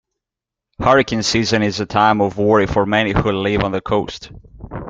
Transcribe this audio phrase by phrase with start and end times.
[0.79, 4.31] Hurricane season is a time of worry for many who live on the coast.